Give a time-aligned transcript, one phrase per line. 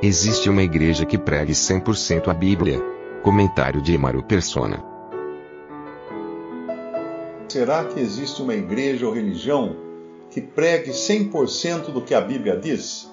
[0.00, 2.80] Existe uma igreja que pregue 100% a Bíblia.
[3.20, 4.80] Comentário de Emaro Persona.
[7.48, 9.74] Será que existe uma igreja ou religião
[10.30, 13.10] que pregue 100% do que a Bíblia diz?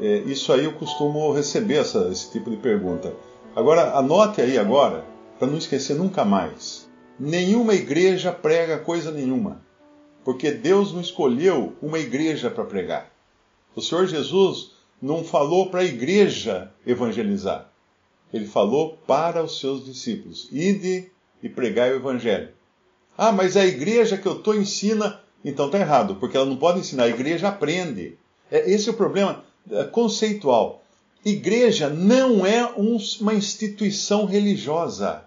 [0.00, 3.14] É, isso aí eu costumo receber essa, esse tipo de pergunta.
[3.54, 5.04] Agora, anote aí agora,
[5.38, 6.88] para não esquecer nunca mais.
[7.20, 9.62] Nenhuma igreja prega coisa nenhuma,
[10.24, 13.12] porque Deus não escolheu uma igreja para pregar.
[13.76, 17.70] O Senhor Jesus não falou para a igreja evangelizar.
[18.32, 21.10] Ele falou para os seus discípulos: ide
[21.42, 22.50] e pregai o evangelho.
[23.16, 25.20] Ah, mas a igreja que eu estou ensina.
[25.44, 28.18] Então está errado, porque ela não pode ensinar, a igreja aprende.
[28.50, 30.82] É, esse é o problema é, conceitual.
[31.24, 35.24] Igreja não é um, uma instituição religiosa.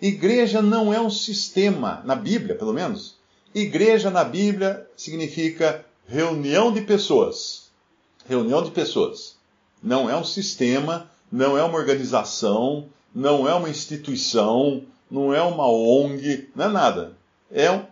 [0.00, 3.16] Igreja não é um sistema, na Bíblia, pelo menos.
[3.54, 7.65] Igreja na Bíblia significa reunião de pessoas.
[8.28, 9.36] Reunião de pessoas.
[9.82, 15.68] Não é um sistema, não é uma organização, não é uma instituição, não é uma
[15.68, 17.12] ONG, não é nada.
[17.50, 17.82] É um,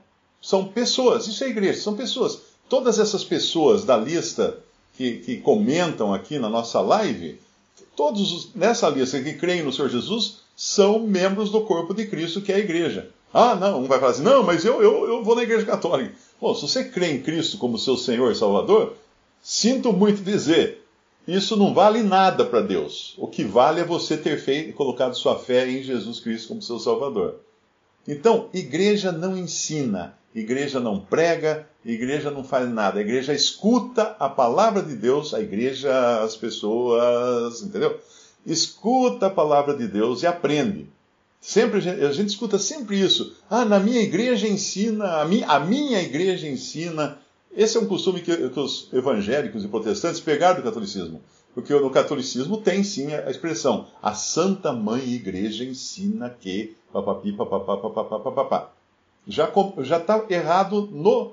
[0.41, 2.39] são pessoas, isso é igreja, são pessoas.
[2.69, 4.59] Todas essas pessoas da lista
[4.97, 7.41] que, que comentam aqui na nossa live,
[7.97, 12.53] todos nessa lista que creem no Senhor Jesus são membros do corpo de Cristo, que
[12.53, 13.11] é a igreja.
[13.33, 16.15] Ah, não, um vai falar assim, não, mas eu, eu, eu vou na igreja católica.
[16.41, 18.95] Bom, se você crê em Cristo como seu Senhor e Salvador,
[19.45, 20.83] sinto muito dizer,
[21.29, 23.15] isso não vale nada para Deus.
[23.19, 26.79] O que vale é você ter feito, colocado sua fé em Jesus Cristo como seu
[26.79, 27.37] Salvador.
[28.09, 32.99] Então, igreja não ensina, igreja não prega, igreja não faz nada.
[32.99, 38.01] A igreja escuta a palavra de Deus, a igreja, as pessoas, entendeu?
[38.47, 40.87] Escuta a palavra de Deus e aprende.
[41.41, 43.37] Sempre a gente, escuta sempre isso.
[43.51, 47.19] Ah, na minha igreja ensina, a a minha igreja ensina.
[47.57, 51.23] Esse é um costume que, que os evangélicos e protestantes pegaram do catolicismo.
[51.55, 56.77] Porque no catolicismo tem sim a expressão: a Santa Mãe Igreja ensina que.
[56.93, 58.71] Papapi, papapá, papapá, papapá.
[59.27, 59.49] Já
[59.97, 61.33] está errado no,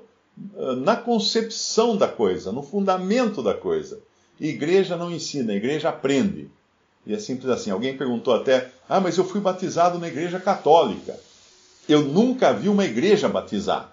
[0.78, 4.00] na concepção da coisa, no fundamento da coisa.
[4.40, 6.48] Igreja não ensina, igreja aprende.
[7.06, 7.70] E é simples assim.
[7.70, 11.18] Alguém perguntou até: Ah, mas eu fui batizado na igreja católica.
[11.88, 13.92] Eu nunca vi uma igreja batizar.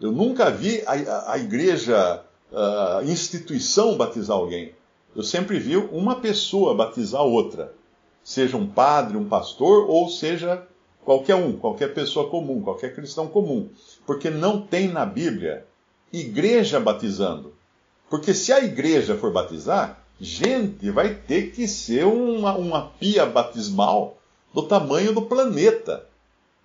[0.00, 2.22] Eu nunca vi a, a igreja,
[2.52, 4.72] a instituição batizar alguém.
[5.14, 7.74] Eu sempre vi uma pessoa batizar outra.
[8.22, 10.62] Seja um padre, um pastor, ou seja
[11.04, 13.68] qualquer um, qualquer pessoa comum, qualquer cristão comum.
[14.06, 15.66] Porque não tem na Bíblia
[16.12, 17.54] igreja batizando.
[18.08, 24.18] Porque se a igreja for batizar, gente, vai ter que ser uma, uma pia batismal
[24.54, 26.07] do tamanho do planeta.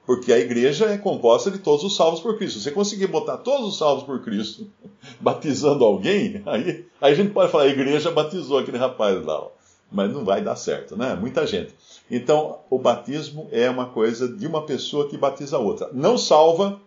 [0.06, 2.60] Porque a igreja é composta de todos os salvos por Cristo.
[2.60, 4.68] Se você conseguir botar todos os salvos por Cristo
[5.20, 9.48] batizando alguém, aí, aí a gente pode falar, a igreja batizou aquele rapaz lá.
[9.92, 11.16] Mas não vai dar certo, né?
[11.16, 11.74] Muita gente.
[12.10, 15.90] Então, o batismo é uma coisa de uma pessoa que batiza a outra.
[15.94, 16.82] Não salva,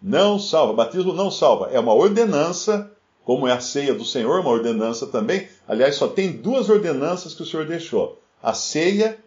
[0.00, 0.72] não salva.
[0.72, 1.68] Batismo não salva.
[1.72, 2.90] É uma ordenança,
[3.24, 5.48] como é a ceia do Senhor, uma ordenança também.
[5.66, 9.18] Aliás, só tem duas ordenanças que o Senhor deixou: a ceia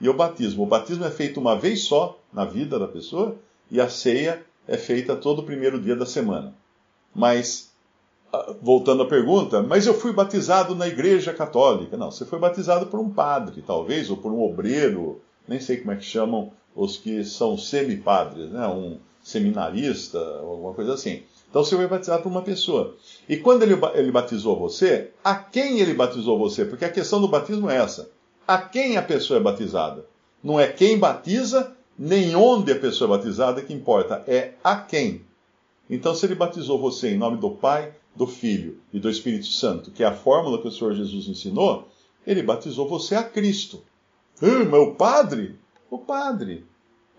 [0.00, 0.62] e o batismo.
[0.62, 3.36] O batismo é feito uma vez só na vida da pessoa
[3.70, 6.54] e a ceia é feita todo o primeiro dia da semana.
[7.14, 7.70] Mas,
[8.32, 11.96] ah, voltando à pergunta, mas eu fui batizado na igreja católica.
[11.96, 15.92] Não, você foi batizado por um padre, talvez, ou por um obreiro, nem sei como
[15.92, 18.66] é que chamam os que são semi-padres, né?
[18.68, 21.22] um seminarista, alguma coisa assim.
[21.50, 22.94] Então você foi batizado por uma pessoa.
[23.28, 26.64] E quando ele, ele batizou você, a quem ele batizou você?
[26.64, 28.10] Porque a questão do batismo é essa
[28.48, 30.06] a quem a pessoa é batizada.
[30.42, 35.20] Não é quem batiza, nem onde a pessoa é batizada que importa, é a quem.
[35.90, 39.90] Então, se ele batizou você em nome do Pai, do Filho e do Espírito Santo,
[39.90, 41.88] que é a fórmula que o Senhor Jesus ensinou,
[42.26, 43.82] ele batizou você a Cristo.
[44.40, 45.56] Ah, mas o padre?
[45.90, 46.64] O padre.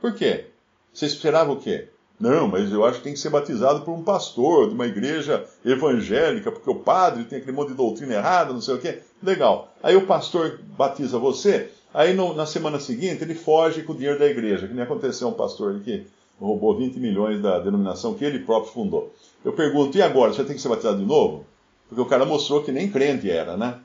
[0.01, 0.47] Por quê?
[0.91, 1.89] Você esperava o quê?
[2.19, 5.45] Não, mas eu acho que tem que ser batizado por um pastor de uma igreja
[5.63, 8.99] evangélica, porque o padre tem aquele monte de doutrina errada, não sei o quê.
[9.23, 9.73] Legal.
[9.81, 14.19] Aí o pastor batiza você, aí no, na semana seguinte ele foge com o dinheiro
[14.19, 16.05] da igreja, que nem aconteceu um pastor que
[16.37, 19.13] roubou 20 milhões da denominação que ele próprio fundou.
[19.43, 20.33] Eu pergunto, e agora?
[20.33, 21.45] Você tem que ser batizado de novo?
[21.87, 23.79] Porque o cara mostrou que nem crente era, né?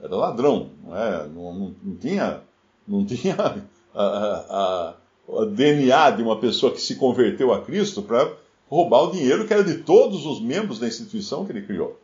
[0.00, 1.26] Era ladrão, não, é?
[1.28, 2.40] não, não, não tinha,
[2.86, 3.36] não tinha
[3.94, 4.94] a, a, a,
[5.28, 8.32] DNA de uma pessoa que se converteu a Cristo para
[8.68, 11.98] roubar o dinheiro que era de todos os membros da instituição que ele criou.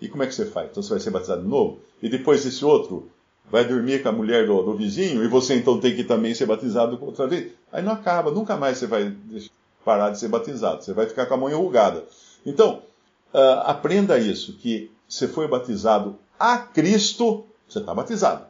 [0.00, 0.70] E como é que você faz?
[0.70, 1.80] Então você vai ser batizado de novo?
[2.02, 3.08] E depois esse outro
[3.50, 6.46] vai dormir com a mulher do, do vizinho e você então tem que também ser
[6.46, 7.52] batizado outra vez?
[7.70, 9.14] Aí não acaba, nunca mais você vai
[9.84, 10.82] parar de ser batizado.
[10.82, 12.04] Você vai ficar com a mão enrugada.
[12.44, 12.82] Então,
[13.32, 18.46] uh, aprenda isso, que você foi batizado a Cristo, você está batizado.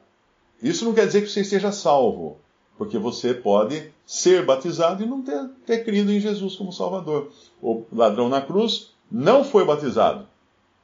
[0.62, 2.38] Isso não quer dizer que você esteja salvo,
[2.82, 7.30] porque você pode ser batizado e não ter, ter crido em Jesus como Salvador.
[7.62, 10.26] O ladrão na cruz não foi batizado.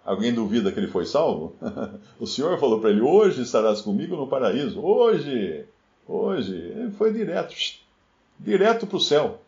[0.05, 1.57] Alguém duvida que ele foi salvo?
[2.21, 4.81] o Senhor falou para ele: Hoje estarás comigo no paraíso.
[4.81, 5.65] Hoje,
[6.07, 6.55] hoje.
[6.55, 7.53] Ele foi direto,
[8.39, 9.41] direto para o céu.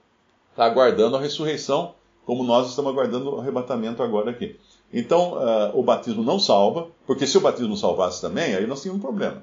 [0.50, 1.94] Está aguardando a ressurreição,
[2.26, 4.58] como nós estamos aguardando o arrebatamento agora aqui.
[4.92, 9.00] Então, uh, o batismo não salva, porque se o batismo salvasse também, aí nós tínhamos
[9.00, 9.40] um problema.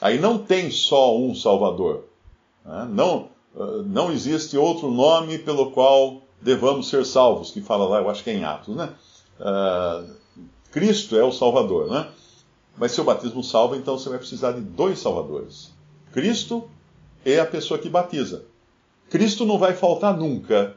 [0.00, 2.04] Aí não tem só um Salvador.
[2.68, 2.86] Né?
[2.90, 8.10] Não, uh, não existe outro nome pelo qual devamos ser salvos, que fala lá, eu
[8.10, 8.90] acho que é em Atos, né?
[9.40, 10.14] Uh,
[10.70, 12.08] Cristo é o Salvador, né?
[12.76, 15.72] Mas se o batismo salva, então você vai precisar de dois Salvadores:
[16.12, 16.68] Cristo
[17.24, 18.44] e a pessoa que batiza.
[19.10, 20.76] Cristo não vai faltar nunca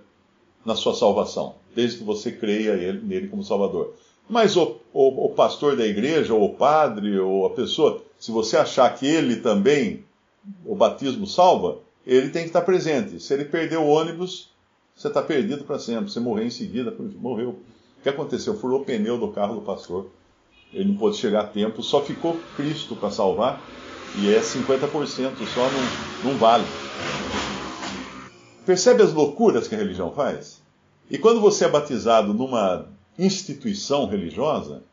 [0.65, 3.93] na sua salvação, desde que você creia ele, nele como Salvador.
[4.29, 8.55] Mas o, o, o, pastor da igreja, ou o padre, ou a pessoa, se você
[8.55, 10.05] achar que ele também,
[10.65, 13.19] o batismo salva, ele tem que estar presente.
[13.19, 14.49] Se ele perder o ônibus,
[14.95, 16.11] você está perdido para sempre.
[16.11, 17.59] Você morrer em seguida, morreu.
[17.99, 18.57] O que aconteceu?
[18.57, 20.09] Furou o pneu do carro do pastor.
[20.73, 23.61] Ele não pôde chegar a tempo, só ficou Cristo para salvar.
[24.17, 24.89] E é 50%,
[25.47, 26.65] só não, não vale.
[28.65, 30.61] Percebe as loucuras que a religião faz?
[31.09, 34.83] E quando você é batizado numa instituição religiosa,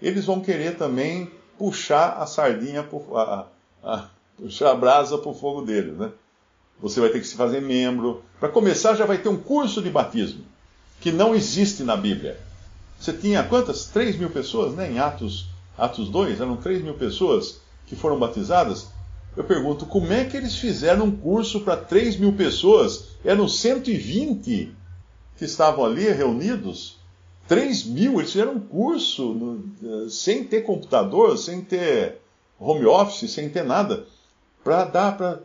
[0.00, 3.46] eles vão querer também puxar a sardinha, a,
[3.82, 6.10] a, puxar a brasa para o fogo deles, né?
[6.80, 8.22] Você vai ter que se fazer membro.
[8.38, 10.44] Para começar, já vai ter um curso de batismo,
[11.00, 12.38] que não existe na Bíblia.
[12.98, 13.86] Você tinha quantas?
[13.86, 14.90] 3 mil pessoas, né?
[14.90, 15.46] Em Atos,
[15.76, 18.88] Atos 2, eram 3 mil pessoas que foram batizadas.
[19.36, 23.08] Eu pergunto, como é que eles fizeram um curso para 3 mil pessoas?
[23.24, 24.74] Eram 120
[25.36, 26.98] que estavam ali reunidos.
[27.46, 32.20] 3 mil, eles fizeram um curso no, sem ter computador, sem ter
[32.58, 34.06] home office, sem ter nada,
[34.66, 35.40] para dar para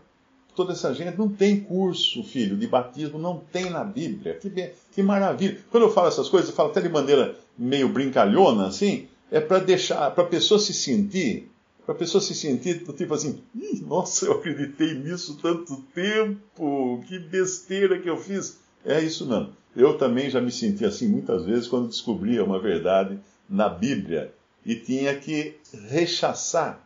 [0.56, 1.16] toda essa gente.
[1.16, 4.34] Não tem curso, filho, de batismo, não tem na Bíblia.
[4.34, 5.60] Que, que maravilha.
[5.70, 9.60] Quando eu falo essas coisas, eu falo até de maneira meio brincalhona, assim, é para
[9.60, 11.52] deixar, para a pessoa se sentir
[11.84, 13.42] para a pessoa se sentir tipo assim,
[13.82, 18.60] nossa, eu acreditei nisso tanto tempo, que besteira que eu fiz.
[18.86, 19.50] É isso não.
[19.76, 23.20] Eu também já me senti assim muitas vezes quando descobria uma verdade
[23.50, 24.32] na Bíblia
[24.64, 25.56] e tinha que
[25.90, 26.86] rechaçar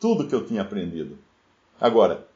[0.00, 1.18] tudo que eu tinha aprendido.
[1.80, 2.26] Agora,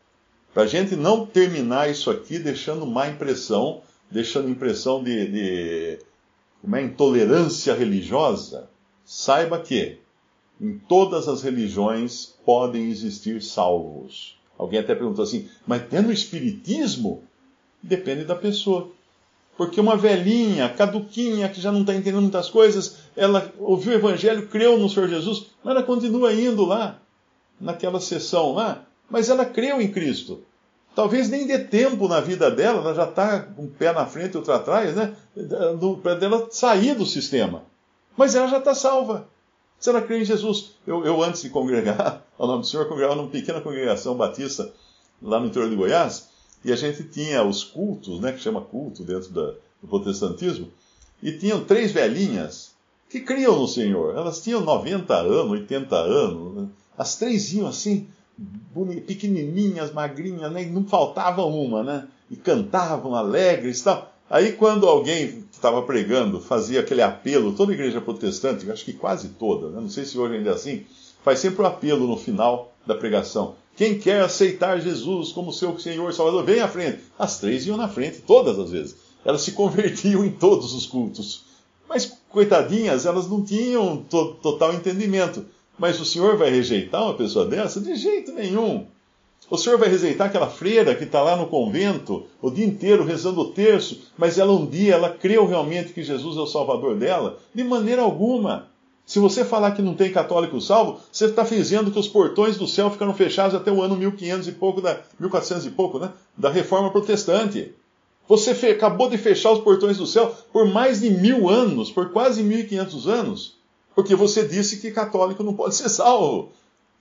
[0.55, 5.99] para a gente não terminar isso aqui deixando má impressão, deixando impressão de, de
[6.61, 8.69] como é, intolerância religiosa,
[9.05, 9.99] saiba que
[10.61, 14.39] em todas as religiões podem existir salvos.
[14.57, 17.25] Alguém até perguntou assim, mas tendo o Espiritismo?
[17.83, 18.91] Depende da pessoa.
[19.57, 24.47] Porque uma velhinha, caduquinha, que já não está entendendo muitas coisas, ela ouviu o Evangelho,
[24.49, 27.01] creu no Senhor Jesus, mas ela continua indo lá,
[27.61, 30.41] naquela sessão lá, mas ela creu em Cristo.
[30.95, 34.33] Talvez nem dê tempo na vida dela, ela já está com um pé na frente
[34.33, 35.15] e outro atrás, né?
[36.03, 37.63] Para dela sair do sistema.
[38.17, 39.29] Mas ela já está salva.
[39.79, 40.73] Se ela crê em Jesus.
[40.87, 44.73] Eu, eu, antes de congregar, ao nome do Senhor, congregava numa pequena congregação batista
[45.21, 46.31] lá no interior de Goiás,
[46.65, 50.71] e a gente tinha os cultos, né, que chama culto dentro da, do protestantismo,
[51.23, 52.73] e tinham três velhinhas
[53.11, 54.17] que criam no Senhor.
[54.17, 56.69] Elas tinham 90 anos, 80 anos, né?
[56.97, 58.09] as três iam assim,
[59.07, 60.65] pequenininhas, magrinhas, né?
[60.65, 62.09] não faltava uma, né?
[62.31, 64.13] E cantavam alegres tal.
[64.31, 69.69] Aí quando alguém estava pregando fazia aquele apelo, toda igreja protestante, acho que quase toda,
[69.69, 69.81] né?
[69.81, 70.87] não sei se hoje ainda é assim,
[71.23, 73.55] faz sempre o um apelo no final da pregação.
[73.77, 77.01] Quem quer aceitar Jesus como seu Senhor e Salvador, vem à frente.
[77.19, 78.97] As três iam na frente, todas as vezes.
[79.25, 81.45] Elas se convertiam em todos os cultos.
[81.89, 85.45] Mas, coitadinhas, elas não tinham to total entendimento.
[85.79, 87.81] Mas o Senhor vai rejeitar uma pessoa dessa?
[87.81, 88.87] De jeito nenhum.
[89.51, 93.43] O senhor vai rejeitar aquela freira que está lá no convento o dia inteiro rezando
[93.43, 97.39] o terço, mas ela um dia ela creu realmente que Jesus é o salvador dela?
[97.55, 98.69] De maneira alguma.
[99.05, 102.67] Se você falar que não tem católico salvo, você está dizendo que os portões do
[102.67, 106.11] céu ficaram fechados até o ano 1500 e pouco, da, 1400 e pouco, né?
[106.35, 107.75] Da reforma protestante.
[108.27, 112.43] Você acabou de fechar os portões do céu por mais de mil anos, por quase
[112.43, 113.59] 1500 anos.
[113.95, 116.51] Porque você disse que católico não pode ser salvo.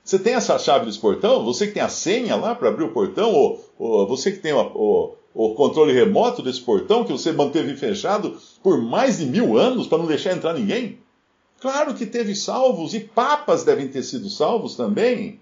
[0.04, 1.44] Você tem essa chave desse portão?
[1.44, 3.32] Você que tem a senha lá para abrir o portão?
[3.32, 7.76] Ou, ou, você que tem o, o, o, controle remoto desse portão que você manteve
[7.76, 10.98] fechado por mais de mil anos para não deixar entrar ninguém?
[11.60, 15.40] Claro que teve salvos e papas devem ter sido salvos também.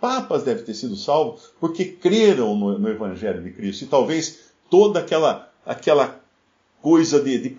[0.00, 3.82] Papas devem ter sido salvos porque creram no, no Evangelho de Cristo.
[3.82, 4.38] E talvez
[4.70, 6.20] toda aquela, aquela
[6.82, 7.56] coisa de, de,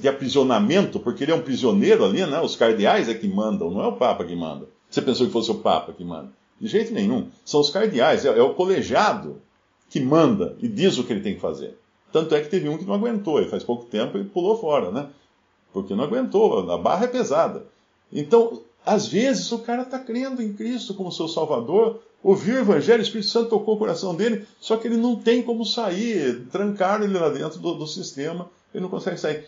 [0.00, 2.40] de, aprisionamento, porque ele é um prisioneiro ali, né?
[2.40, 4.66] Os cardeais é que mandam, não é o Papa que manda.
[4.88, 6.28] Você pensou que fosse o Papa que manda?
[6.60, 7.28] De jeito nenhum.
[7.44, 9.40] São os cardeais, é, é o colegiado
[9.88, 11.76] que manda e diz o que ele tem que fazer.
[12.12, 14.90] Tanto é que teve um que não aguentou, e faz pouco tempo e pulou fora,
[14.90, 15.08] né?
[15.72, 17.66] Porque não aguentou, a barra é pesada.
[18.12, 23.00] Então, às vezes, o cara está crendo em Cristo como seu Salvador, ouviu o Evangelho,
[23.00, 27.04] o Espírito Santo tocou o coração dele, só que ele não tem como sair, trancaram
[27.04, 29.46] ele lá dentro do, do sistema, ele não consegue sair.